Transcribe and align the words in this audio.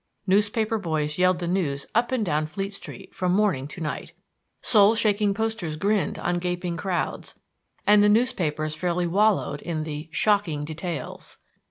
Newspaper 0.25 0.79
boys 0.79 1.19
yelled 1.19 1.37
the 1.37 1.47
news 1.47 1.85
up 1.93 2.11
and 2.11 2.25
down 2.25 2.47
Fleet 2.47 2.73
Street 2.73 3.13
from 3.13 3.31
morning 3.33 3.67
to 3.67 3.79
night; 3.81 4.13
soul 4.59 4.95
shaking 4.95 5.31
posters 5.31 5.75
grinned 5.77 6.17
on 6.17 6.39
gaping 6.39 6.75
crowds; 6.75 7.37
and 7.85 8.01
the 8.01 8.09
newspapers 8.09 8.73
fairly 8.73 9.05
wallowed 9.05 9.61
in 9.61 9.83
the 9.83 10.09
"Shocking 10.11 10.65
details." 10.65 11.37